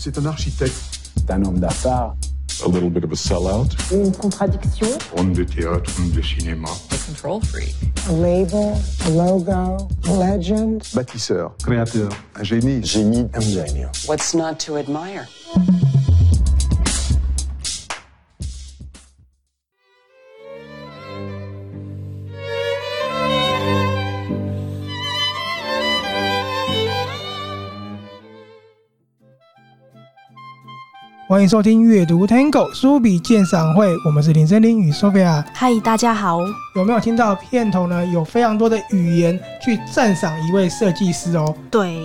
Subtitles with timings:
[0.00, 0.76] C'est un architecte.
[1.16, 2.14] C'est un homme d'affaires.
[2.64, 3.68] A little bit of a sellout.
[3.92, 4.86] Une contradiction.
[5.16, 6.68] Homme de théâtre, homme de cinéma.
[6.68, 7.74] A control freak.
[8.08, 8.74] A label,
[9.06, 10.82] a logo, a legend.
[10.94, 11.52] Bâtisseur.
[11.64, 12.10] Créateur.
[12.36, 12.84] Un génie.
[12.84, 13.90] Génie ingénieur.
[14.06, 15.26] What's not to admire?
[31.38, 35.44] 欢迎收听阅读 Tango 书笔鉴赏会，我们是林森林与 Sophia。
[35.54, 36.40] 嗨，大家好。
[36.74, 38.04] 有没有听到片头呢？
[38.06, 41.54] 有非常多的语言去赞赏一位设计师哦。
[41.70, 41.96] 对，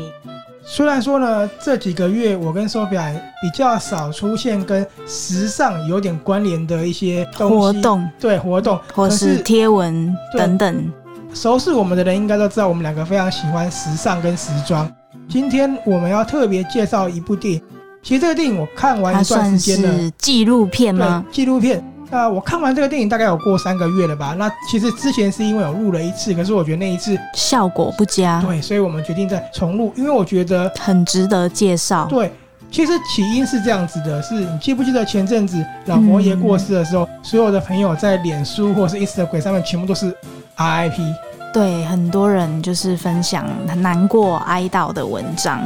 [0.63, 3.11] 虽然说呢，这几个月我跟 Sophia
[3.41, 10.93] 比较少出现跟时尚有点关联的一些活动，对活动或是贴文等等。
[11.33, 14.87] 熟悉我们的人应该都知道，我们两个非常喜欢时尚跟时装。
[15.27, 17.61] 今天我们要特别介绍一部电影。
[18.03, 21.23] 其实这个电影我看完一段时间了，是纪录片吗？
[21.31, 21.81] 纪录片。
[22.11, 24.35] 那我看完这个电影大概有过三个月了吧。
[24.37, 32.05] 那其实之前是因为有录了一次，可是我觉得那一次效果不佳，对，所以我们决定再重录，因为我觉得很值得介绍。
[32.09, 32.31] 对，
[32.69, 40.13] 其实起因是这样子的，是你记不记得前阵子老佛爷过世的时候，嗯、所有的朋友在脸书或是 Instagram 上面全部都是
[40.57, 41.01] RIP，
[41.53, 45.59] 对，很多人就是分享很难过哀悼的文章。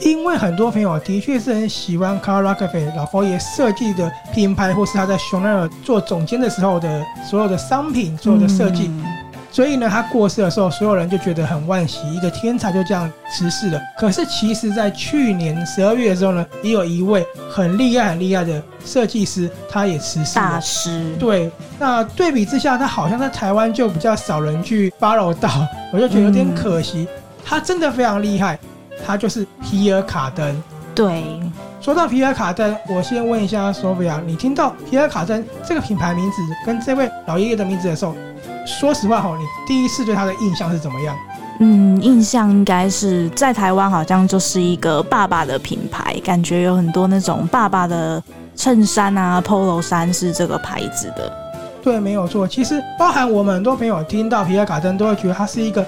[0.00, 9.04] 因为很多朋友的确是很喜欢 Carl Lagerfeld 老佛爷设计的品牌，或是他在香奈儿做总监的时候的所有的商品、所有的设计，嗯、
[9.50, 13.80] 所以呢，他过世的时候，所有人就觉得很惋惜，一个天才就这样辞世了。
[13.98, 20.44] 可是，其实在去年十二月的时候呢，也有一位很厉害、很厉害的设计师，他也辞世了。
[20.44, 21.16] 大师。
[21.18, 25.50] 对，那对比之下，他好像在台湾就比较少人去 follow 到，
[25.92, 27.08] 我就觉得有点可惜。
[27.10, 28.58] 嗯、他真的非常厉害。
[29.08, 30.62] 他就是皮尔卡登。
[30.94, 31.40] 对，
[31.80, 38.14] 说到皮尔卡登，我先问一下索菲亚，你听到皮尔卡登这个品牌名字跟这位老爷爷的名字的时候，
[38.66, 41.16] 说实话哈，你第一次对他的印象是怎么样？
[41.60, 48.22] 嗯，印象应该是在台湾好像就是一个爸爸的品牌，感觉有很多那种爸爸的
[48.54, 51.32] 衬衫啊、polo 衫是这个牌子的。
[51.82, 52.46] 对，没有错。
[52.46, 55.82] 其实包含我们很多朋友听到皮尔卡登，都会觉得它是一个。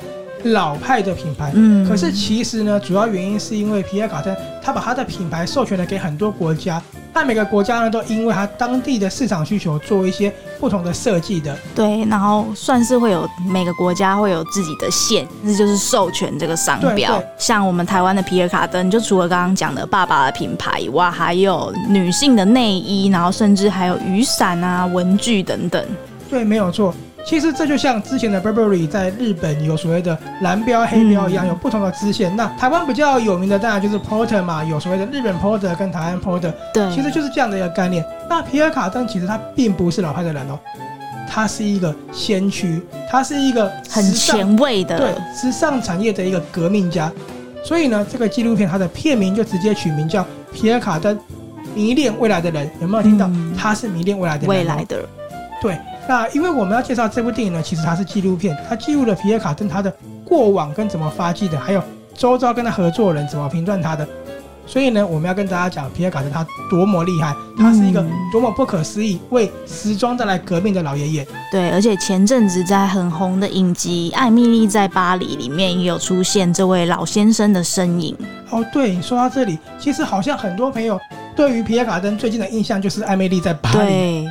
[0.45, 6.81] 老派的品牌，嗯，可是其实呢，主要原因是因为皮尔卡丹他把他的品牌授权了给很多国家，
[7.13, 17.23] 那每个国家呢都因为他当地的市场需求做一些不同的设计的，对，然后算是会有每个国家会有自己的线，这就是授权这个商标。
[17.39, 25.85] 像我们台湾的皮尔卡登，就除了刚刚讲的爸爸的品牌以外，还有女性的内衣，然后甚至还有雨伞啊、文具等等。
[26.29, 26.95] 对，没有错。
[27.25, 32.33] 其实这就像之前的 Burberry 在日本有所谓的蓝标、黑标一样，有不同的支线。
[32.33, 36.53] 嗯、那台湾比较有名的当然就是 Porter 嘛，有所谓的日本 Porter 跟台湾 Porter。
[36.75, 38.05] 对，其实就是这样的一个概念。
[38.29, 40.59] 那皮尔卡登其实他并不是老派的人哦，
[41.29, 47.13] 他是一个先驱，他是一个很前卫的，对，时尚产业的一个革命家。
[47.63, 50.23] 所以呢，这个纪录片它的片名就直接取名叫
[50.53, 51.17] 《皮尔卡登
[51.75, 53.27] 迷恋未来的人》，有没有听到？
[53.29, 55.05] 嗯、他是迷恋未来的人，未来的，
[55.61, 55.79] 对。
[56.09, 59.93] 那因为我们要介绍这部电影呢，其实它是纪录片，它记录了皮尔卡登他的
[60.25, 61.83] 过往跟怎么发迹的，还有
[62.15, 64.07] 周遭跟他合作的人怎么评断他的。
[64.67, 71.27] 所以呢，我们要跟大家讲皮尔卡登他多么厉害，他是一个多么不可思议为时装带来革命的老爷爷。
[71.51, 78.17] 对，而且前阵子在很红的影集《艾米丽在巴黎》里面也有出现这位老先生的身影。
[78.51, 81.01] 哦，对，你说到这里，其实好像很多朋友
[81.35, 83.79] 对于皮尔卡登最近的印象就是《艾米丽在巴黎》。
[83.81, 84.27] 对。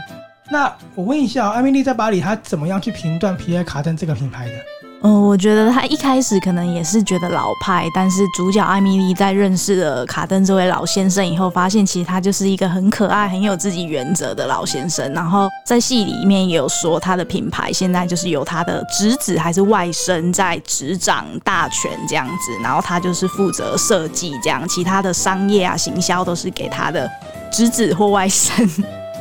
[0.52, 4.54] 那我问一下，艾米莉在巴黎，她怎么样去评断皮埃卡登这个品牌的？
[5.02, 15.10] 嗯、我觉得她一开始可能也是觉得老派，但是主角艾米莉在认识了卡登这位老先生以后，发现其实他就是一个很可爱、很有自己原则的老先生。
[15.14, 27.10] 然后在戏里面也有说，他的品牌现在就是由他的侄子还是外甥在执掌大权这样子，然后他就是负责设计这样，其他的商业啊、行销都是给他的
[27.50, 28.68] 侄子或外甥。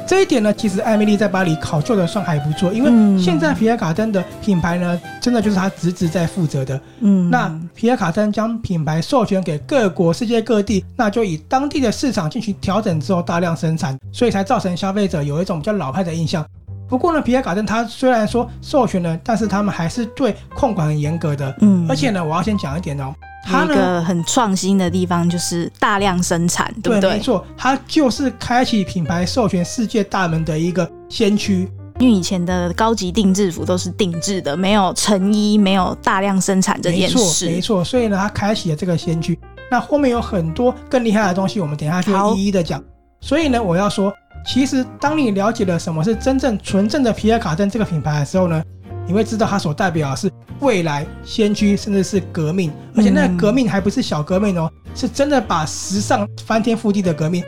[0.09, 6.81] 这一点呢，其实艾米丽在巴黎考究的算还不错，因为现在皮尔卡登的品牌呢，真的就是他侄子在负责的。
[7.01, 16.43] 嗯，那皮尔卡登将品牌授权给各国、世界各地，那就以当地的市场进行调整之后大量生产，所以才造成消费者有一种比较老派的印象。
[16.89, 21.55] 不过呢，皮尔卡登他虽然说授权了，但是他们还是对控管很严格的。
[21.61, 23.15] 嗯，而且呢，我要先讲一点哦。
[23.45, 27.13] 它一个很创新的地方就是大量生产，对不对？
[27.13, 31.69] 没错，它就是开启品牌授权世界大门的一个先驱。
[31.99, 37.17] 因为以前的高级定制服都是定制的，没有成衣，没有大量生产这件事。
[37.17, 37.85] 没错，没错。
[37.85, 39.37] 所以呢，它开启了这个先驱。
[39.69, 42.81] 那后面有很多更厉害的东西，我们等一下就会一一的讲。
[43.21, 44.15] 所以呢，我要说，
[44.47, 48.63] 其实当你了解了什么是真正纯正的皮尔卡丹这个品牌的时候呢，
[49.09, 57.43] 你会知道它所代表的是未来先驱，甚至是革命，而且那个革命还不是小革命哦，是真的把时尚翻天覆地的革命。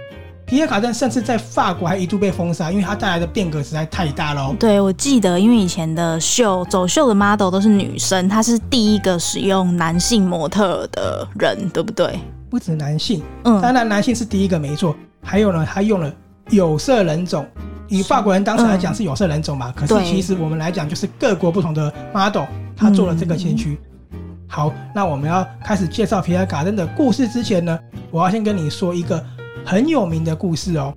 [0.47, 4.53] 皮尔卡丹甚至在法国还一度被封杀，因为它带来的变革实在太大了。
[4.59, 12.19] 对，我记得，因为以前的秀走秀的 model 都是女生，她是第一个使用男性模特的人，对不对？
[12.49, 14.97] 不止男性，嗯，当然男性是第一个没错。
[15.23, 16.13] 还有呢，他用了
[16.49, 17.47] 有色人种，
[17.91, 22.45] 以法国人当时来讲是有色人种嘛，嗯、可是其实我们来讲就是各国不同的 model，
[22.75, 23.79] 他做了这个先驱。
[24.13, 27.79] 嗯、好，那我们要开始介绍皮尔卡登的故事之前呢，
[28.11, 29.23] 我要先跟你说一个。
[29.63, 30.95] 很有名的故事哦，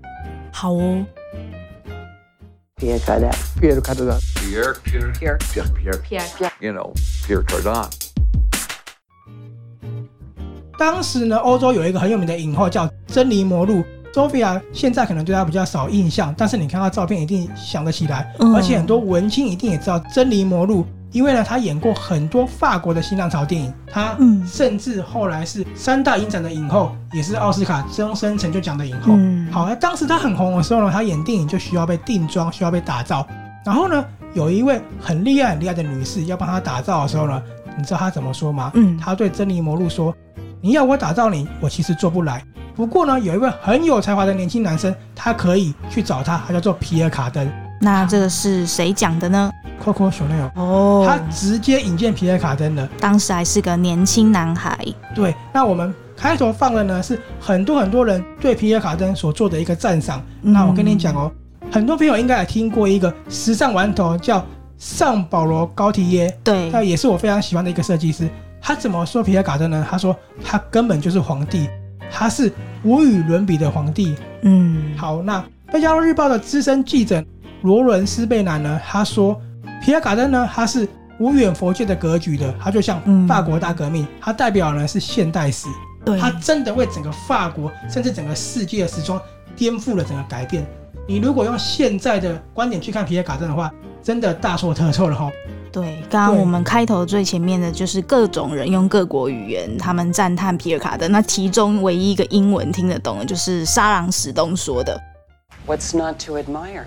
[0.54, 1.06] 好哦。
[2.78, 7.90] Pierre Cardin，Pierre Cardin，Pierre，Pierre，Pierre，Pierre，You know，Pierre Cardin。
[10.78, 20.86] 当时呢，欧洲有一个很有名的影后叫珍妮魔露，Sophia 现在可能对她比较少印象，但是你看她照片一定想得起来，而且很多文青一定也知道珍妮魔露。
[21.12, 24.18] 因为呢，她演过很多法国的新浪潮电影，他
[24.48, 29.13] 甚至后来是三大影展的影后，也是奥斯卡终身成就奖的影后。
[29.15, 33.27] 嗯、好，那当时她很红的时候呢，她演电影就需要被定妆，需要被打造。
[33.63, 37.39] 然后呢，有一位很厉害、很厉害的女士要帮她打造的时候呢，
[37.77, 38.71] 你知道她怎么说吗？
[38.74, 40.16] 嗯，他对珍妮魔露说
[40.62, 42.44] ：“你要我打造你，我其实做不来。
[42.75, 47.47] 不过呢，有一位很有才华的年轻男生，他可以去找他，他叫做皮尔卡登。”
[47.79, 49.51] 那这个是谁讲的呢
[49.83, 54.77] ？Coco Chanel 哦，他直接引荐皮尔卡登的，当时还是个年轻男孩。
[55.13, 60.23] 对，那我们开头放的呢是很多很多人对皮尔卡登所做的一个赞赏。
[60.43, 61.29] 嗯、那我跟你讲哦，
[61.69, 64.43] 很多朋友应该也听过一个时尚顽童叫
[64.77, 68.29] 上保罗高提耶，对，那也是我非常喜欢的一个设计师。
[68.61, 69.85] 他怎么说皮尔卡登呢？
[69.91, 71.67] 他说他根本就是皇帝，
[72.13, 72.51] 他是
[72.83, 74.15] 无与伦比的皇帝。
[74.44, 75.39] 嗯，好，那
[75.71, 77.21] 《贝加罗日报》的资深记者。
[77.63, 78.80] 罗伦斯贝南呢？
[78.86, 79.42] 他说，
[79.81, 80.88] 皮尔卡登呢，他是
[81.18, 85.68] 无远佛界的格局的，他就像法国大革命，他、嗯、代表呢是现代史，
[86.06, 89.19] 对他真的为整个法国甚至整个世界的时装
[89.56, 90.66] 颠覆了整个改变。
[91.07, 93.71] 你如果用现在的观点去看皮尔卡登的话，
[94.04, 95.31] 真的大错特错了哈。
[95.73, 105.01] 对，刚刚我们开头最前面的就是各种人用各国语言，他们赞叹皮尔卡登，那其中唯一一个英文听得懂的，就是沙朗史东说的。
[105.65, 106.83] What's not to admire?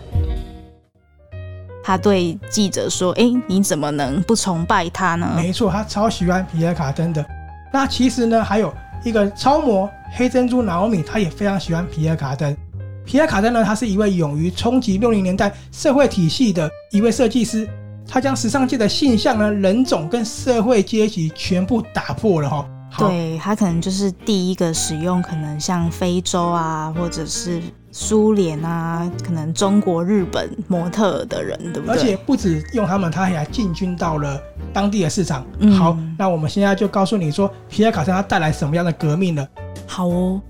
[1.83, 7.27] 他对记者说：“哎，你怎么能不崇拜他呢？”没错，他超喜欢皮尔卡登的。
[7.73, 8.73] 那其实呢，还有
[9.03, 12.57] 一个超模黑珍珠娜奥米，他也非常喜欢皮尔卡登。
[13.05, 17.69] 皮尔卡登呢，他是一位勇于冲击六零年代社会体系的一位设计师，
[18.09, 22.69] 他将时尚界的性向呢、人种跟社会阶级全部打破了哈。
[22.99, 27.61] 对，他可能就是第一个使用可能像非洲啊，或者是。
[27.99, 31.97] 苏联啊，可能中国、日本模特的人，对不对？
[31.97, 34.39] 而且不止用他们，他还进军到了
[34.71, 35.47] 当地的市场。
[35.61, 39.49] 嗯、好，那我们现在就告诉你说，皮尔卡登他带来什么样的革命了？
[39.87, 40.43] 好哦。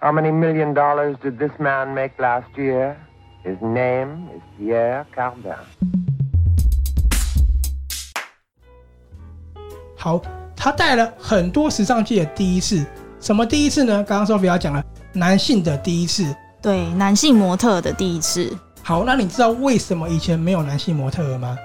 [0.00, 2.96] How many million dollars did this man make last year?
[3.46, 5.54] His name is Pierre Cardin.
[9.96, 10.20] 好，
[10.56, 12.84] 他带了很多时尚界的第一次。
[13.20, 14.02] 什么第一次呢？
[14.02, 14.84] 刚刚 Sophia 讲了。
[15.12, 18.52] 男性的第一次，对，男性模特的第一次。
[18.82, 21.56] 好，那你知道为什么以前没有男性模特了吗？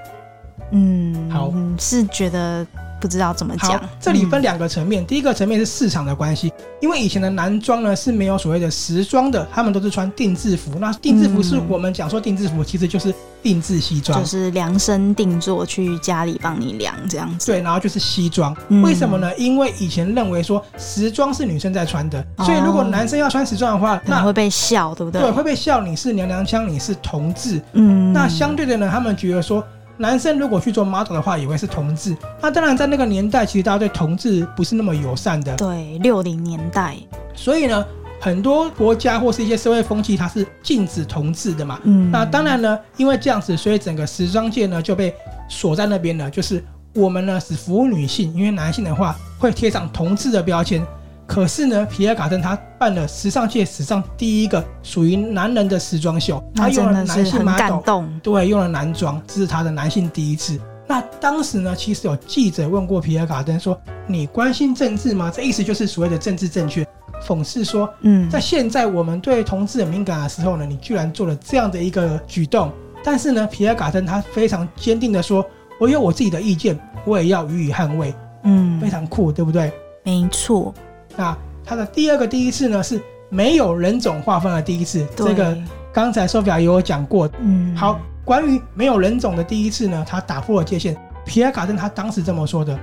[0.74, 2.64] 嗯，好，是觉得。
[3.02, 3.82] 不知道怎么讲。
[4.00, 10.78] 这里分两个层面，嗯、第一个层面是市场的关系，因为以前的男装呢是没有所谓的时装的，他们都是穿定制服。
[10.80, 17.48] 那定制服是我们讲说定制服，其实就是定制西装，就是量身定做去家里帮你量这样子。
[17.48, 18.56] 对，然后就是西装。
[18.70, 19.36] 嗯、为什么呢？
[19.36, 25.22] 因为以前认为说时装是女生在穿的，所以如果男生要穿时装的话，哦、那会被笑，对不对？
[25.22, 27.60] 对，会被笑你是娘娘腔，你是同志。
[27.74, 29.64] 嗯，那相对的呢，他们觉得说。
[29.98, 32.16] 男生如果去做 model 的话，以为是同志。
[32.42, 35.56] 那当然，在那个年代，其实大家对同志不是那么友善的。
[35.58, 36.96] 对，六零年代。
[37.36, 37.86] 所以呢，
[38.20, 41.80] 很多国家或是一些社会风气，它是禁止同志的嘛。
[41.84, 42.10] 嗯。
[42.10, 45.14] 那当然呢，因为这样子，所以整个时装界呢就被
[45.48, 46.30] 锁在那边了。
[46.30, 50.86] 就是我们呢只服务女性，因为男性的话会贴上同志的标签。
[51.32, 60.60] 可是呢，皮尔卡登他办了时尚界史上第一个属于男人的时装秀，他用了男性 model，对，用了男装，这是他的男性第一次。
[60.86, 66.86] 那当时呢，其实有记者问过皮尔卡登说：“你关心政治吗？”这意思就是所谓的政治正确，
[67.26, 72.70] 讽刺说：“嗯，在现在我们对同志很敏感的时候呢，你居然做了这样的一个举动。”
[73.06, 75.46] 但是呢，皮尔卡登他非常坚定的说
[75.80, 79.72] ：“我有我自己的意见，我也要予以捍卫。”嗯，非常酷，对不对？
[80.04, 80.74] 没错。
[81.16, 85.06] 那他的第二个第一次呢，是没有人种划分的第一次。
[85.16, 85.58] 这个
[85.94, 87.30] 刚才 Sophia 也有讲过。
[87.40, 90.98] 嗯，好，关于没有人种的第一次呢，他打破了界限。
[91.26, 92.78] 皮尔卡登他当时这么说的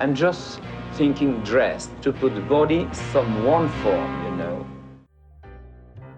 [0.00, 0.56] ：“I'm just
[0.98, 4.64] thinking dress to put the body some one form, you know。”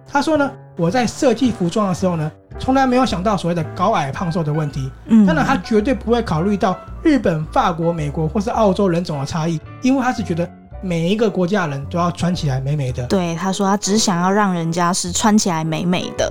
[0.07, 4.91] 他说呢，我在设计服装的时候呢，从来没有想到所谓的高矮胖瘦的问题。
[5.07, 10.49] 嗯，当然他绝对不会考虑到日本、法国、美国或是澳洲人种的差异，因为他是觉得。
[10.85, 13.07] 每一个国家的人都要穿起来美美的。
[13.07, 16.31] 对，他说他只想要让人家是穿起来美美的。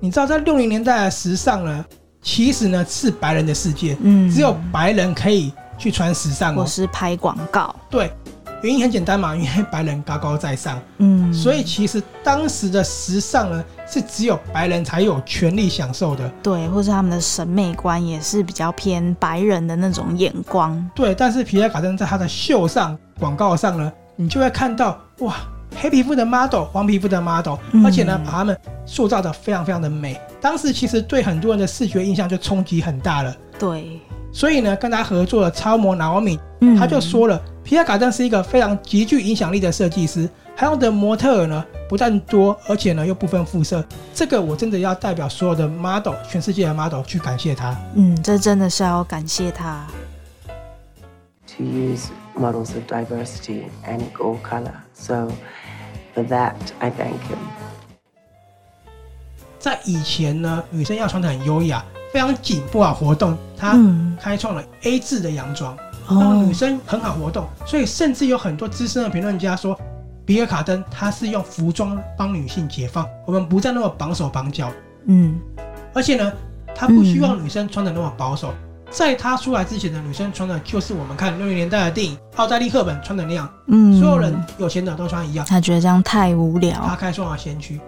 [0.00, 1.84] 你知道，在六零年代的时尚呢，
[2.20, 7.74] 其实呢是白人的世界，嗯，只有白人可以去穿时尚哦，或是拍广告。
[7.88, 8.12] 对，
[8.62, 16.28] 原因很简单嘛，因为白人高高在上，嗯，所以其实当时的时尚呢是只有白人才有权利享受的。
[16.42, 20.90] 对，或是他们的审美观也是比较偏白人的那种眼光。
[20.94, 22.96] 对，但是皮埃卡登在他的秀上。
[23.18, 25.36] 广告上呢，你就会看到哇，
[25.74, 30.20] 黑皮肤的 model，黄皮肤的 model，而且呢，把他们塑造的非常非常的美。
[30.38, 33.34] 当时其实对很多人的视觉印象就冲击很大了。
[33.58, 33.98] 对，
[34.30, 36.38] 所以呢，跟他合作的超模 Naomi，
[36.78, 43.84] 他就说了，皮埃卡登是一个非常极具影响力的设计师，他用的模特儿呢不但多，而且呢又不分肤色。
[44.14, 47.76] 这个我真的要代表所有的 model，全世界的 model 去感谢他。
[47.94, 49.86] 嗯，这真的是要感谢他。
[51.58, 54.72] To use models of diversity and all color.
[54.94, 55.30] So
[56.14, 57.38] for that, I thank him.
[59.58, 63.36] 在以前呢，女生要穿的很优雅，非常紧不好活动。
[63.58, 63.78] 她
[64.20, 65.76] 开创了 A 字的洋装，
[66.08, 67.46] 让、嗯、女生很好活动。
[67.66, 69.78] 所以甚至有很多资深的评论家说，
[70.26, 74.70] 皮尔卡登他是用服装帮女性解放，我们不再那么绑手绑脚。
[75.06, 75.38] 嗯，
[75.94, 76.32] 而且呢，
[76.74, 78.52] 他不希望女生穿的那么保守。
[78.90, 85.46] 在他出来之前的女生穿的就是我们看六零年代的电影，奥黛丽·赫本穿的那样，嗯，所有人有钱的都穿一样。
[85.46, 86.80] 他觉得这样太无聊。
[86.86, 87.80] 他开创了先驱，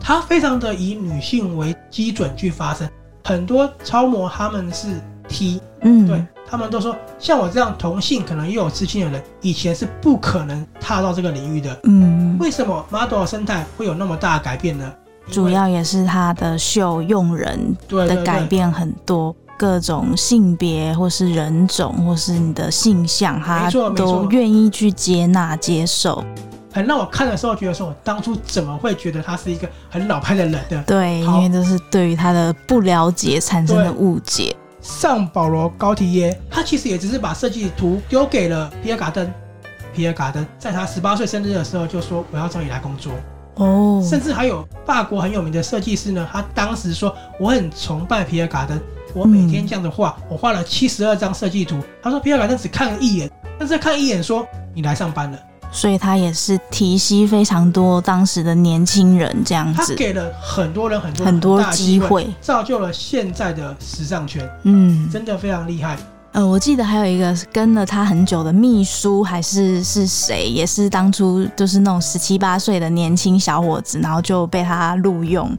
[0.00, 2.88] 他非常的以女性为基准去发声。
[3.24, 11.76] 很多超模他们是 T，嗯，对，他们都说像我这样同性可能又有自信的人，以前是不可能踏到这个领域的。
[11.84, 14.92] 嗯，为什么 model 的生态会有那么大的改变呢？
[15.30, 19.30] 主要也是他的秀用人的改变很多。
[19.30, 26.24] 对对对各种性别或是人种或是你的性向，他都愿意去接纳接受。
[26.72, 30.82] 很让我看的时候觉得说，我当初怎么会觉得他是一个很老派的人的？
[30.82, 34.54] 对，因为这是对于他的不了解产生的误解。
[34.84, 39.32] 尚保罗高提耶，他其实也只是把设计图丢给了皮尔卡登。
[39.94, 43.14] 皮尔卡登在他十八岁生日的时候就说：“我要找你来工作。”
[43.56, 48.78] 哦，甚至还有法国很有名的设计师呢，他当时说：“我很崇拜皮尔卡登。”
[49.14, 51.80] 我每天这样的画，我画了七十二张设计图。
[52.02, 55.38] 他说皮尔卡登只看了一眼，但是看一眼说你来上班了，
[55.74, 59.92] 所以他也是提携非常多当时的年轻人这样子。
[59.92, 64.48] 他给了很多人很多很多机会，造就了现在的时尚圈。
[64.62, 65.98] 嗯，真的非常厉害。
[66.30, 75.50] 呃，我记得还有一个跟了他很久的秘书，还是是谁，也是当初就是那种十七八岁的年轻小伙子，然后就被他录用。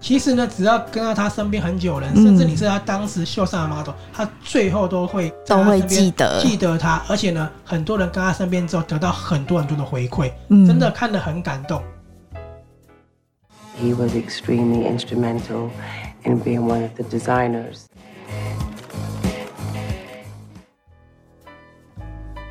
[0.00, 7.02] 其实呢，只要跟到他身边很久的人，甚至你是他当时秀上的 model，他最后都会都会记得记得他。
[7.06, 11.82] 而且呢，很多人跟他身边之后得到很多很多的回馈，嗯，真的看得很感动。
[13.78, 15.68] He was extremely instrumental
[16.24, 17.82] in being one of the designers.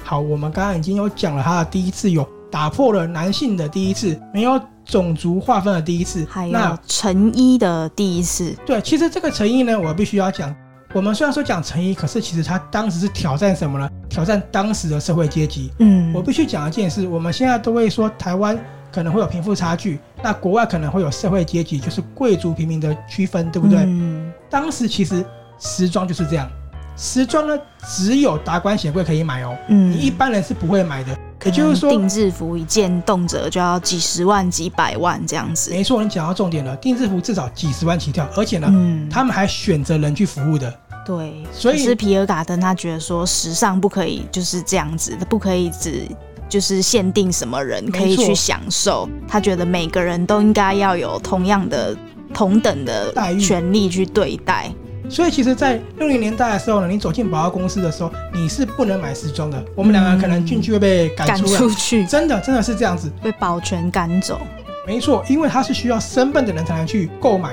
[0.03, 4.61] 好，我们刚刚已经有讲了他的第一次有打破了男性的第一次，没有。
[4.89, 8.55] 种族划分的第一次，还有成衣的第一次。
[8.65, 10.53] 对，其实这个成衣呢，我必须要讲。
[10.91, 13.87] 我们虽然说讲成衣，可是其实他当时是挑战什么呢？
[14.09, 15.71] 挑战当时的社会阶级。
[15.77, 18.57] 嗯，我必须讲一件事，我们现在都会说台湾
[18.91, 23.77] 可能会有贫富差距，那国外可能会有社会阶级，就是贵族平民的区分，对不对？
[23.81, 25.23] 嗯，当时其实
[25.59, 26.49] 时装就是这样，
[26.97, 27.55] 时装呢
[27.87, 31.15] 只有达官显贵可以买哦，嗯，你一般人是不会买的。
[31.45, 35.71] 也就是说，定制服一件动辄就要几十万、几百万这样子。
[35.71, 36.75] 没错，你讲到重点了。
[36.77, 40.73] 定制服至少几十万起跳，而且呢，嗯、他们还选择人去服务的。
[41.05, 46.05] 对，所以是皮尔卡登他觉得说，时尚不可以就是这样子，不可以只
[46.49, 49.07] 就是限定什么人可以去享受。
[49.27, 51.95] 他觉得每个人都应该要有同样的、
[52.33, 54.69] 同等的权利去对待。
[55.09, 59.61] 所以其实，在六零年代的时候呢，你走进百货公司的时候，你是不能买时装的。
[59.75, 64.39] 我们两个可能进去会被赶出，去，真的真的是这样子，被保全赶走。
[64.85, 67.51] 没错，因为他是需要身份的人才能去购买。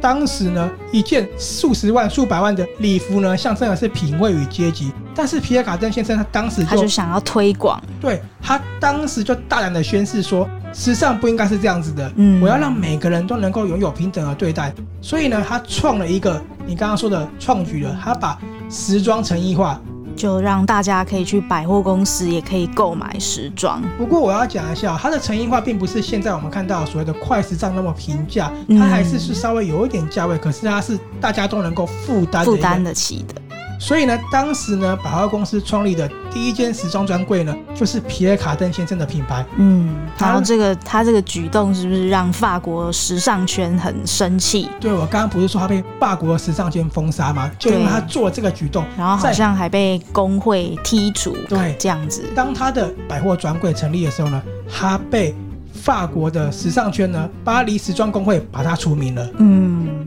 [0.00, 4.92] 当时呢，一件数十万、数百万的礼服呢，象征的是品味与阶级。
[5.14, 14.72] 但是皮尔卡登先生他当时就他就想要推广，对，他当时就大胆的宣誓说，时尚不应该是这样子的，嗯，我要让每个人都能够拥有平等的对待。
[15.00, 18.38] 所以呢，他创了一个你刚刚说的创举了，他把
[18.70, 19.80] 时装成衣化。
[20.14, 23.82] 就让大家可以去百货公司，也可以购买时装。
[23.96, 33.40] 不过我要讲一下，它的成衣化并不是现在我们看到所谓的快时尚那么平价，它还是是稍微有一点价位，可是它是大家都能够负担负担得起的。
[33.82, 39.44] 所以呢，当时呢，百货公司创立的第一间时装专柜呢，就是皮尔卡登先生的品牌。
[39.56, 44.68] 嗯，然后这个他这个举动是不是让法国时尚圈很生气？
[44.78, 47.50] 对，我刚刚不是说他被法国时尚圈封杀吗？
[47.58, 51.36] 就因为他做了这个举动，然后好像还被工会剔除。
[51.48, 52.22] 对，这样子。
[52.36, 54.40] 当他的百货专柜成立的时候呢，
[54.72, 55.34] 他被
[55.72, 59.28] 法国的时尚圈呢，巴黎时装工会把他除名了。
[59.38, 60.06] 嗯。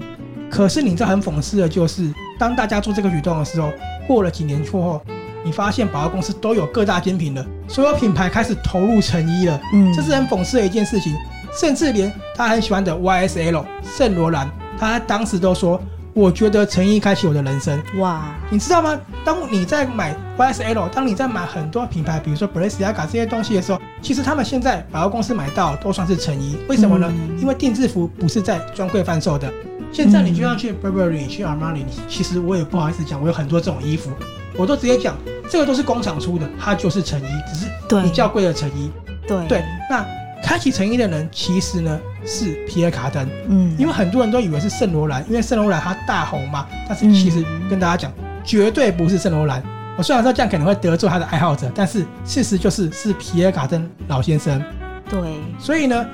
[0.49, 2.03] 可是你知道很讽刺的就是，
[2.37, 3.71] 当大家做这个举动的时候，
[4.07, 5.01] 过了几年过后，
[5.43, 9.59] 你发现百货公司都有各大精品了，所有品牌开始投入成衣了。
[9.73, 11.15] 嗯，这是很讽刺的一件事情。
[11.57, 15.81] 甚至连他很喜欢的 YSL 圣罗兰，他当时都说
[16.13, 18.99] ：“我觉得成衣开启我的人生。”哇，你知道吗？
[19.23, 26.57] 当你在买 YSL，当你在买很多品牌，比如说 Balenciaga 这些东西的时候，其实他们现在百货公司买到都算是成衣。
[26.67, 27.09] 为什么呢？
[27.09, 29.49] 嗯、因为定制服不是在专柜贩售的。
[29.95, 34.11] 现在你就要去 Burberry、去 Armani，其实我也不好意思讲，我有很多这种衣服，
[34.57, 35.15] 我都直接讲，
[35.49, 38.91] 这个都是工厂出的，它就是成衣，只是比较贵的成衣。
[39.25, 40.05] 对对，那
[40.43, 48.11] 开启成衣的人其实呢是皮尔卡丹，嗯，因为很多人都以为是圣罗兰，因为圣罗兰它大红嘛，但是其实跟大家讲，
[48.43, 49.63] 绝对不是圣罗兰。
[49.97, 54.61] 我虽然说这样可能会得罪他的爱好者，但是事实就是是皮尔卡登老先生。
[55.09, 55.21] 对，
[55.57, 56.05] 所以呢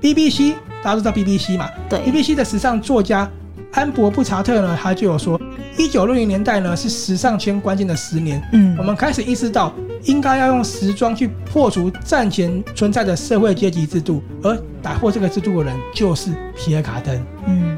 [0.00, 0.54] ，BBC。
[0.82, 1.68] 大家都知道 BBC 嘛？
[1.88, 3.28] 对，BBC 的时尚作家
[3.72, 5.40] 安博布查特呢，他就有说，
[5.76, 8.40] 一九六零年代呢是时尚圈关键的十年。
[8.52, 9.72] 嗯，我们开始意识到，
[10.04, 17.20] 应该要用时装去破除战前存在的社会阶级制度，而打破这个制度的人就是皮尔卡登。
[17.48, 17.76] 嗯。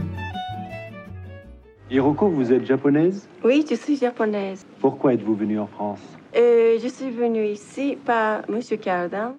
[1.91, 3.23] Hiroko, vous êtes japonaise?
[3.43, 4.59] Oui, je suis japonaise.
[4.83, 6.01] Pourquoi êtes-vous venue en France?
[6.37, 9.37] Euh, je suis venue ici par Monsieur Cardin.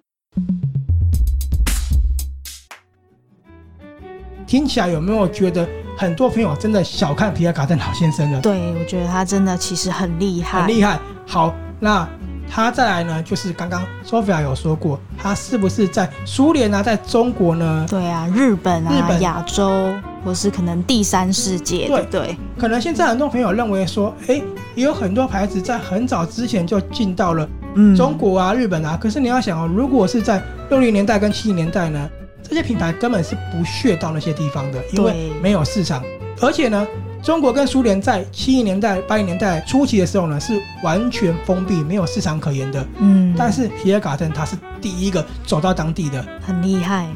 [4.50, 5.64] 听起来有没有觉得
[5.96, 8.42] 很多朋友真的小看皮尔卡登老先生了？
[8.42, 10.98] 对，我觉得他真的其实很厉害，很厉害。
[11.28, 12.08] 好，那
[12.50, 13.22] 他再来呢？
[13.22, 17.86] 就是刚刚 Sophia 有说过，他是不是在苏联啊，在中国呢？
[17.88, 19.94] 对啊，日本啊，日本、亚洲，
[20.26, 21.86] 或是可能第三世界。
[21.86, 24.42] 对对，可能现在很多朋友认为说，哎，
[24.74, 27.48] 也有很多牌子在很早之前就进到了
[27.96, 28.98] 中国啊、嗯、日本啊。
[29.00, 32.10] 可是你要想哦，如果是在六零年代跟七零年代呢？
[32.44, 36.04] 这些品牌根本是不屑到那些地方的，因为没有市场。
[36.42, 36.88] 而且呢，
[37.22, 42.88] 中国跟苏联在七零年代、八零年代初期的时候呢，是完全封闭、没有市场可言的。
[42.98, 47.08] 嗯，但是皮尔卡登他是第一个走到当地的，很厉害。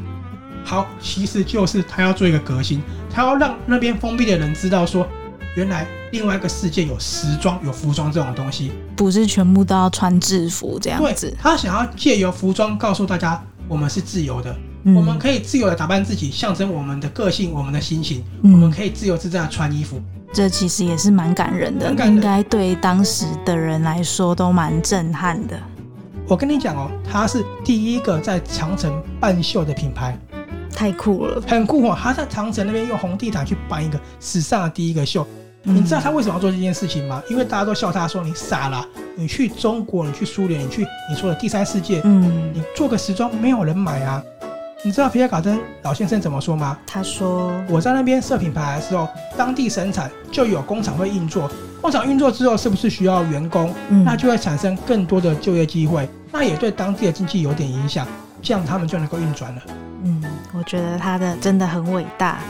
[0.62, 5.06] 好，其实就是他要做一个革新，他要让那边封闭的人知道说，
[5.56, 11.34] 原来另外一个世界有时装、有服装这种东西，不是全部都要穿制服这样子。
[11.40, 14.54] 他想要借由服装告诉大家，我们是自由的。
[14.84, 18.22] 我们可以自由的打扮自己，象征我们的个性、我们的心情。
[18.42, 19.98] 嗯、我们可以自由自在的穿衣服，
[20.32, 25.58] 这其实也是蛮感人的，人，应该对当时的人来说都蛮震撼的。
[26.28, 30.18] 我跟你讲哦，他是第一个在长城办秀的品牌，
[30.70, 31.98] 太酷了，很酷哦！
[31.98, 35.26] 他在长城那边用红地毯去办一个史上的第一个秀。
[35.66, 37.22] 嗯、你知道他为什么要做这件事情吗？
[37.30, 44.22] 因为大家都笑他说你傻了，你去中国，你去苏联，你去你说的第三世界，嗯，你做个时装没有人买啊。
[44.86, 46.76] 你知道皮尔卡登老先生怎么说吗？
[46.86, 53.72] 他说：“我在那边设品牌的时候，当地生产就有工厂会运作，工厂运作之后是不是需要员工？
[53.88, 58.06] 嗯，那就会产生更多的就业机会，那也对当地的经济有点影响，
[58.42, 59.62] 这样他们就能够运转了。”
[60.04, 62.40] 嗯，我觉得他的真的很伟大。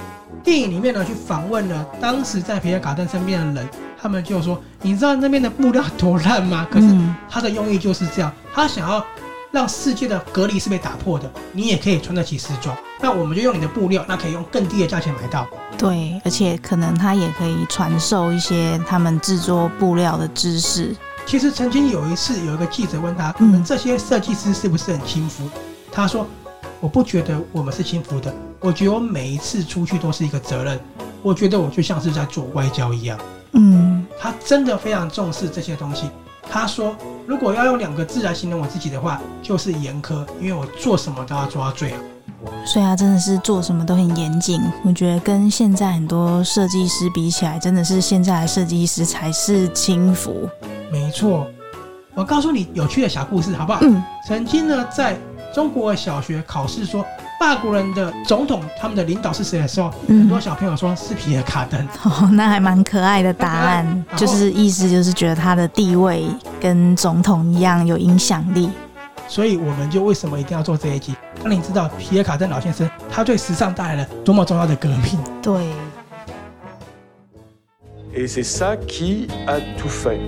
[0.42, 6.86] 电影里面呢，去访问了当时在皮尔卡登身边的人，他们就说：“你知道那边的布料多烂吗？”可是
[7.30, 9.06] 他的用意就是这样，他想要。
[9.54, 12.76] 让世界的隔离是被打破的，你也可以穿得起时装。
[13.00, 15.46] 那我们就用你的布料，那可以用更低的价钱买到。
[15.78, 20.92] 对，而且可能他也可以传授一些他们制作布料的知识。
[21.24, 25.48] 其实曾经有一次，有一个记者问他：“我们这些设计师是不是很轻浮？”
[25.92, 26.26] 他说
[26.80, 30.80] ：“我不觉得我们是轻浮的，我觉得我每一次出去都是一个责任。
[31.22, 33.16] 我觉得我就像是在做外交一样。”
[33.52, 36.10] 嗯，他真的非常重视这些东西。
[36.50, 36.94] 他说
[37.26, 41.98] ：“如果要用两个字来形容我自己的话，就是严苛，因为我做什么都要做到最好。”
[42.66, 44.60] 所以啊真的是做什么都很严谨。
[44.84, 50.46] 我觉得跟现在很多设计师比起来，真的是现在的设计师才是轻浮。
[50.92, 51.46] 没错，
[52.14, 53.78] 我告诉你有趣的小故事，好不好？
[53.82, 54.02] 嗯。
[54.28, 55.16] 曾经呢，在
[55.54, 57.02] 中国小学考试说
[57.44, 61.86] 法国人的总统他们的领导是谁的时候，嗯、很多小朋友说是皮尔卡登。
[62.02, 66.26] 哦，那还蛮可爱的答案，就是意思就是觉得他的地位
[66.58, 68.70] 跟总统一样有影响力。
[69.28, 71.14] 所以我们就为什么一定要做这一集？
[71.42, 75.18] 让你知道皮尔卡登老先生他对时尚带来了多么重要的革命。
[75.42, 75.66] 对。
[78.14, 80.18] Et c'est ça qui a tout fait.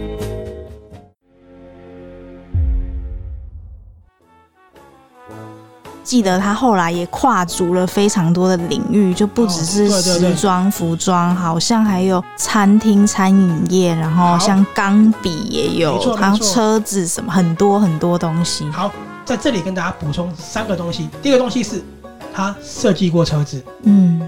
[6.06, 18.64] 记得他后来也跨足了非常多的领域，就不只是时装、服装，好像还有餐厅、餐饮业，然后像钢笔也有，还有车子什么很多很多东西。
[18.70, 18.92] 好，
[19.24, 21.08] 在这里跟大家补充三个东西。
[21.20, 21.82] 第一个东西是
[22.32, 24.22] 他设计过车子，嗯。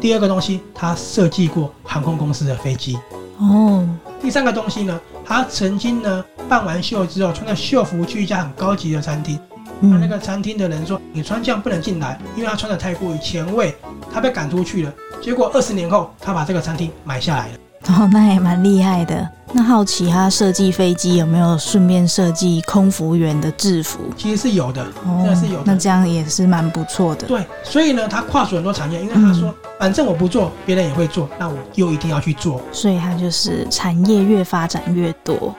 [0.00, 2.98] 第二个东西，他设计过航空公司的飞机。
[3.38, 3.86] 哦。
[4.20, 9.38] 第三个东西呢，他曾经呢办完秀之后，穿着秀服去一家很高级的餐厅。
[9.82, 13.74] 他那个餐厅的人说：“你穿这样不能进来，因为他穿的太过于前卫，
[14.12, 17.54] 他被赶出去了。”结果二十年后，他把这个餐厅买下来了。
[17.88, 19.28] 哦，那也蛮厉害的。
[19.52, 24.00] 那好奇他设计飞机有没有顺便设计空服员的制服？
[24.16, 25.62] 其实是有的，哦，是有的。
[25.64, 27.26] 那这样也是蛮不错的。
[27.28, 35.54] 对，所以呢，他跨出很多产业，因为他说：“反正我不做，别人也会做，那我又一定要去做。”所以他就是产业越发展越多。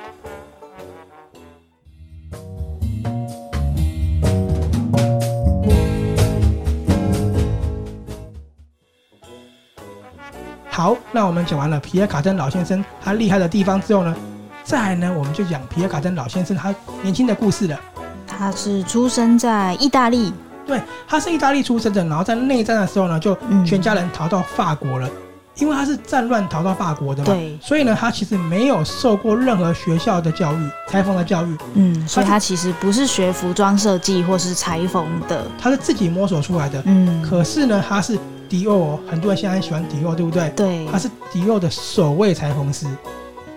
[10.87, 14.15] 好，那我们讲完了皮尔卡登老先生他厉害的地方之后呢，
[14.63, 17.77] 再来呢，我们就讲皮尔卡登老先生他年轻的故事了。
[18.25, 20.31] 他是出生在意大利，
[20.65, 25.11] 对，他是意大利出生的，然后在内战的时候呢，就全家人逃到法国了，嗯、
[25.55, 38.17] 因为他是战乱逃到法国的嘛，对，所以呢，他其实没有受过任何学校的教育，裁缝的教育，嗯，所以他其实不是学服装设计或是裁缝的，他是自己摸索出来的，嗯，可是呢，他是。
[38.47, 40.49] 迪奥，很多人现在很喜欢迪奥，对不对？
[40.55, 42.87] 对，他是迪奥的首位裁缝师。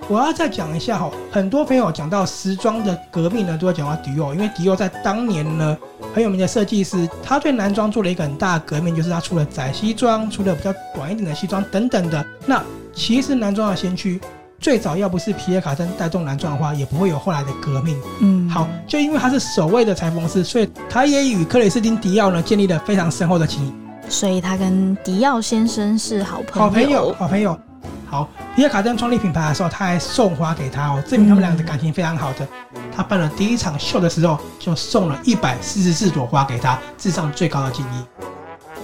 [0.08, 5.78] 我要再讲一下哈，很多朋友讲到时装的革命呢，都会讲到迪奥，因为迪奥在当年呢
[6.12, 12.26] 很有名的设计师，他对男装做了一个很大的革命，就是他出了窄西装，出了比较短一点的西装等等的。
[12.44, 12.60] 那
[12.92, 14.20] 其实男装的先驱，
[14.58, 17.96] 最早要不是皮耶卡森带动男装的话，也不会有后来的革命。
[18.20, 23.72] 嗯，好，就因为他是首位的裁缝师，所以他也与克里斯汀迪奥呢建立了非常深厚的情谊。
[24.10, 27.58] 所以他跟迪奥先生是好朋友，好朋友，好朋友。
[28.06, 32.44] 好，皮尔卡登创立品牌的时候，他还送花给他哦，证明他们俩的感情非常好的。
[32.74, 38.04] 嗯、他办了第一场秀的时候，就送了一百四十四朵花给他，致上最高的敬意。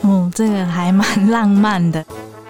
[0.03, 2.05] 哦，这个还蛮浪漫的。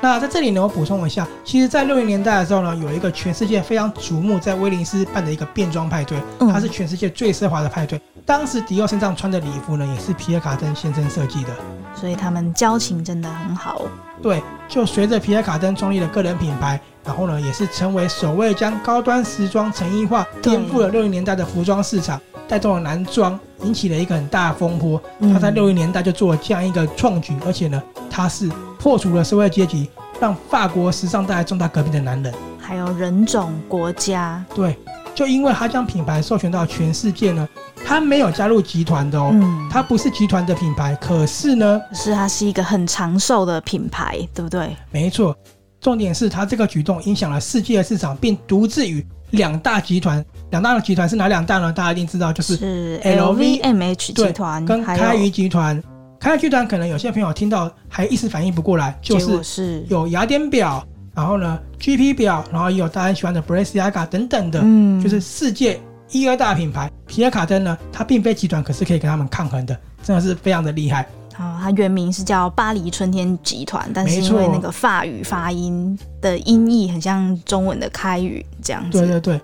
[0.07, 7.99] 那在这里呢，我补充一下，其实，在六零年代的时候呢，有一个全世界非常瞩目，在威尼斯办的一个变装派对，它是全世界最奢华的派对。
[7.99, 11.51] 嗯、当时迪奥身上穿的礼服呢，也是皮尔卡登先生设计的。
[11.93, 13.83] 所以他们交情真的很好。
[14.23, 25.03] 对，就随着皮尔卡登创立了个人品牌，然后呢，也是成为首位将高端时装成衣化，颠覆了六零年代的服装市场，带动了男装，引起了一个很大的风波。
[25.33, 32.35] 他在六零年代就做了这样一个创举，而且呢，他是破除了社会阶级，让法国时尚带来重大革命的男人。
[32.59, 34.45] 还有人种、国家。
[34.55, 34.77] 对，
[35.15, 37.49] 就因为他将品牌授权到全世界呢。
[37.89, 44.75] 他没有加入集团的哦，嗯，他不是集团的品牌，可是呢，是它是一个很长寿的品牌，对不对？
[44.91, 45.37] 没错，
[45.81, 51.73] 重点是他这个举动影响了世界的市场，并独自与两大集团，两大的集团是哪两大呢？
[51.73, 55.81] 大家一定知道，就是是 LVMH 集团跟开鱼集团。
[56.27, 60.85] 开鱼集团可能有些朋友听到还一时反应不过来，就是有雅典表，
[61.15, 65.81] 然后呢 GP 表，然后也有大家喜欢的 Balenciaga 等等的，嗯，就是世界。
[66.11, 71.07] 一二大品牌皮尔卡登呢，它并非集团，可是可以跟他们抗衡的，真的是非常的厉害。
[71.33, 78.99] 好，它原名是叫巴黎春天集团，但是因为那个法语发音的音译很像中文的开语这样子。
[78.99, 79.41] 对对对。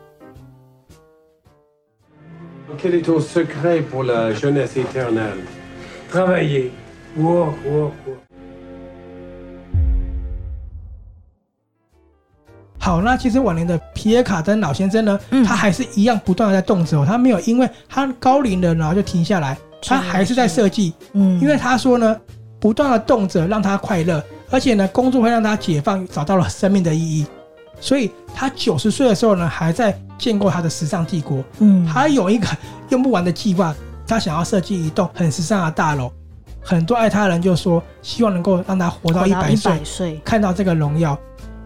[2.77, 5.39] Quel est ton secret pour la jeunesse éternelle?
[6.13, 6.71] Travailler.
[7.17, 8.19] Work, work, work.
[12.79, 20.93] 好，那其实晚年的皮尔卡登老先生呢，嗯、他还是一样不断的在动着，他没有因为他高龄了然后就停下来，他还是在设计。
[21.15, 22.21] 嗯，因为他说呢，
[22.61, 27.27] 不断的动着让他快乐，而且呢，工作会让他解放，找到了生命的意义。
[27.81, 31.43] 所以他九十岁的时候呢，还在建构他的时尚帝国。
[31.61, 32.47] 嗯，还有一个
[32.91, 33.75] 用不完的计划，
[34.13, 36.13] 他想要设计一栋很时尚的大楼。
[36.61, 41.19] 很多爱他的人就说，希望能够让他活到一百岁，看到这个荣耀。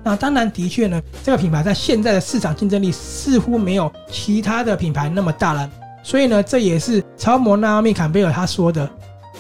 [0.03, 5.69] 那当然，的确呢，这个品牌在现在的市场竞争力似乎没有其他的品牌那么大了。
[6.03, 8.89] 所以呢，这也是超模娜奥米·坎贝尔他说的：“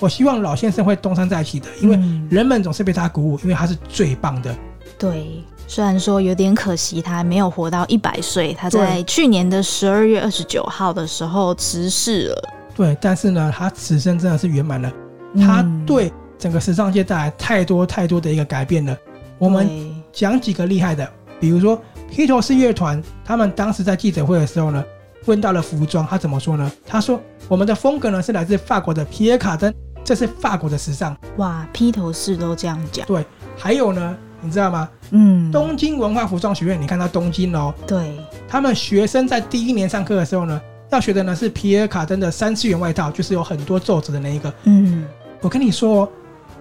[0.00, 1.96] 我希望老先生会东山再起的，因为
[2.28, 4.52] 人们总是被他鼓舞，因为他是最棒的。”
[4.98, 8.52] 对，虽然说有点可惜，他还没有活到一百岁。
[8.54, 12.42] 他在去年的十二月二十九号的时候辞世了。
[12.76, 14.92] 对，但是呢，他此生真的是圆满了。
[15.40, 18.96] 他对整个时尚界带来太多太多的一个改变了。
[19.38, 19.68] 我们
[20.12, 21.10] 讲几个厉害的，
[21.40, 24.84] 比如说披头士乐团，他们当时在记者会的时候呢，
[25.24, 26.70] 问到了服装，他怎么说呢？
[26.86, 29.72] 他说：“我们的风格呢是来自法国的皮尔卡登，
[30.04, 33.06] 这是法国的时尚。”哇，披头士都这样讲。
[33.06, 33.24] 对，
[33.56, 34.88] 还有呢，你知道吗？
[35.10, 44.52] 嗯，东京文化服装学院，你看到东京哦，对，他们学生在第一年上课的时候呢，要学的呢是皮尔卡登的三次元外套，就是有很多皱褶的那一个。
[44.64, 45.04] 嗯。
[45.40, 46.10] 我跟你说，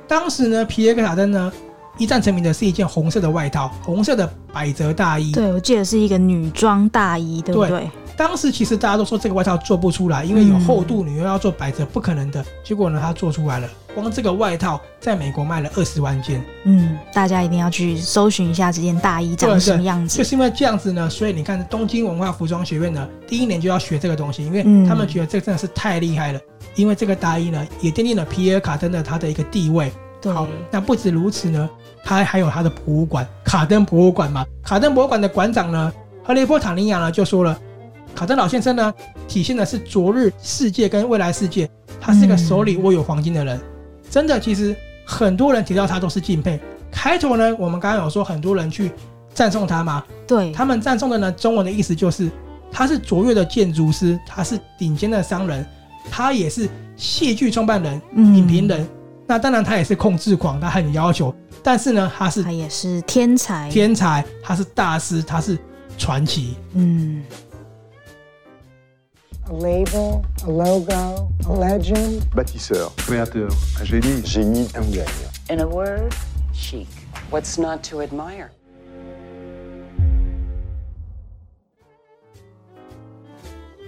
[0.07, 1.51] 当时呢，皮尔卡登呢
[1.97, 5.31] 一战成名的是一件红色的外套，红色的百褶大衣。
[5.31, 7.69] 对，我记得是一个女装大衣，对不对？
[7.69, 12.43] 对，当时其实大家都说这个外套做不出来，因为有厚度，你又要做百褶，不可能的。
[12.63, 16.43] 结果呢，它做出来了，光这个外套在美国卖了二十万件。
[16.65, 20.17] 嗯，大家一定要去搜寻一下这件大衣长什么样子。
[20.17, 26.39] 就是因为这样子呢，所以你看东京文化服装学院呢，第一年就要学这个东西，因为他们觉得这个真的是太厉害了。
[26.75, 29.89] 因为这个大衣呢，也奠定了皮尔卡登的他的一个地位。
[30.25, 31.69] 对，好，那不止如此呢，
[32.03, 34.43] 他还有他的博物馆——卡登博物馆嘛。
[34.63, 37.55] 卡登博物馆的馆长呢，赫利波塔尼亚呢就说了，
[38.15, 38.91] 卡登老先生呢，
[39.27, 41.69] 体现的是昨日世界跟未来世界。
[42.01, 43.63] 他是一个手里握有黄金的人，嗯、
[44.09, 46.59] 真的，其实很多人提到他都是敬佩。
[46.91, 48.89] 开头呢，我们刚刚有说很多人去
[49.31, 52.31] 赞颂他嘛，对，他们赞颂的呢，中文的意思就是
[52.71, 55.63] 他是卓越的建筑师，他是顶尖的商人。
[56.11, 58.87] 他也是戏剧创办人、嗯、影评人，
[59.27, 61.33] 那当然他也是控制狂，他很要求。
[61.63, 65.57] 但是呢，他是他也是天才，天才，他是大师，他是
[65.97, 66.55] 传奇。
[66.73, 67.23] 嗯。
[69.47, 72.21] A label, a logo, a legend.
[72.35, 73.47] Bâtisseur, créateur,
[73.79, 75.31] un génie, génie, un gagnant.
[75.49, 76.13] In a word,
[76.51, 76.87] chic.
[77.29, 78.49] What's not to admire?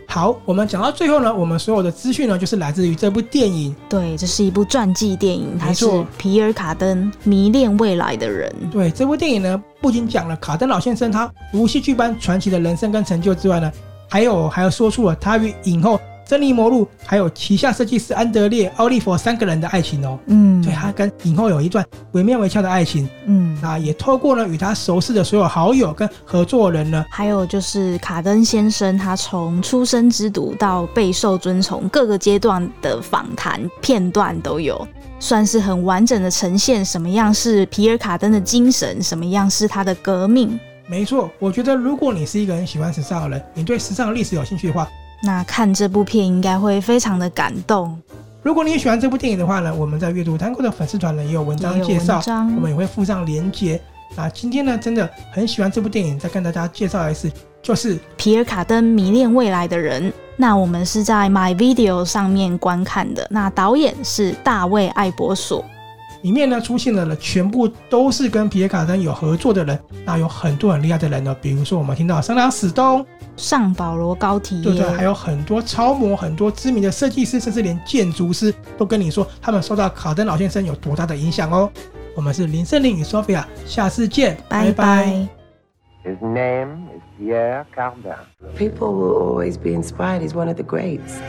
[0.10, 3.76] 好，我们讲到最后呢，我们所有的资讯呢，就是来自于这部电影。
[3.89, 5.86] 对，这是一部传记电影，它是
[6.17, 8.52] 皮尔卡登迷恋未来的人。
[8.72, 13.72] 对，这部电影呢，不仅讲了卡登老先生他无戏剧般传奇的人生跟成就之外呢，
[14.10, 16.00] 还有还有说出了他与影后。
[16.28, 34.86] 珍妮摩露还有旗下设计师安德烈奥利弗三个人的爱情哦，嗯，所以，他跟影后有一段惟妙惟肖的爱情，嗯，那也透过呢与他熟识的所有好友跟合作人呢，还有就是卡登先生，他从出生之犊到备受尊崇各个阶段的访谈片段都有，
[35.22, 40.60] 算是很完整的呈现什么样是皮尔卡登的精神，什么样是他的革命。
[40.88, 44.86] 没错，我觉得如果你是一个很喜欢时尚的人，你对时尚的历史有兴趣的话。
[45.23, 47.99] 那看这部片应该会非常的感动。
[48.43, 52.21] 如果你也喜欢这部电影的话呢，我们在阅读 Tango 的粉丝团呢也有文章介绍，
[52.56, 53.82] 我们也会附上连接。
[54.15, 57.30] 那今天呢，真的很喜欢这部电影，再跟大家介绍一次，
[57.62, 60.12] 就是皮尔卡登迷恋未来的人。
[60.38, 63.27] 那我们是在 My Video 上面观看的。
[63.30, 65.65] 那导演是大卫艾伯索，
[66.21, 69.80] 里面呢出现了呢，全部都是跟皮耶卡登有合作的人。
[70.06, 73.06] 那有很多很厉害的人呢，比如说我们听到桑达史东。
[73.36, 81.69] 上保罗高提耶，对对，还有很多超模，很多知名的设计师，甚至连建筑师都跟你说，他们受到卡登老先生有多大的影响哦。
[82.15, 85.27] 我们是林胜林与 Sophia，下次见，拜拜。
[86.03, 88.15] His name is Pierre Cardin.
[88.58, 90.21] People will always be inspired.
[90.23, 91.19] He's one of the greats.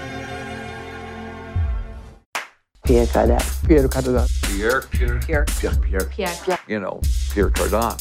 [2.89, 3.37] Pierre Cardin.
[3.67, 4.27] Pierre Cardin.
[4.45, 6.09] Pierre, Pierre, Pierre, Pierre, Pierre.
[6.09, 6.59] Pierre, Pierre.
[6.67, 7.03] you know,
[7.35, 7.95] Pierre Cardin.